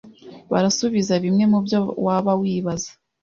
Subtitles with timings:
[0.51, 2.91] barasubiza bimwe mu byo waba wibaza